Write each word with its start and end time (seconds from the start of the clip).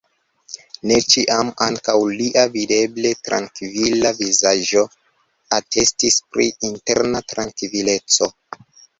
Ne 0.91 0.95
ĉiam 1.13 1.49
ankaŭ 1.65 1.93
lia 2.21 2.45
videble 2.55 3.11
trankvila 3.27 4.11
vizaĝo 4.21 4.83
atestis 5.59 6.17
pri 6.31 6.47
interna 6.71 7.23
trankvileco. 7.33 8.31